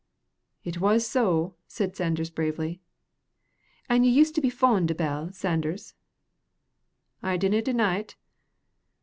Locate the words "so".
1.05-1.57